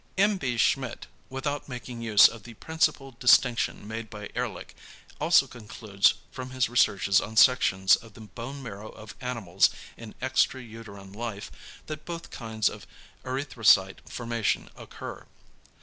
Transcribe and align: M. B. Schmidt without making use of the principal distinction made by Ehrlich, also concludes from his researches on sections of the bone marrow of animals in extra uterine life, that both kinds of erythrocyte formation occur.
M. 0.17 0.37
B. 0.39 0.57
Schmidt 0.57 1.05
without 1.29 1.69
making 1.69 2.01
use 2.01 2.27
of 2.27 2.41
the 2.41 2.55
principal 2.55 3.11
distinction 3.19 3.87
made 3.87 4.09
by 4.09 4.31
Ehrlich, 4.35 4.73
also 5.19 5.45
concludes 5.45 6.15
from 6.31 6.49
his 6.49 6.67
researches 6.67 7.21
on 7.21 7.37
sections 7.37 7.95
of 7.97 8.15
the 8.15 8.21
bone 8.21 8.63
marrow 8.63 8.89
of 8.89 9.13
animals 9.21 9.69
in 9.97 10.15
extra 10.19 10.59
uterine 10.59 11.13
life, 11.13 11.51
that 11.85 12.03
both 12.03 12.31
kinds 12.31 12.67
of 12.67 12.87
erythrocyte 13.23 13.97
formation 14.09 14.71
occur. 14.75 15.27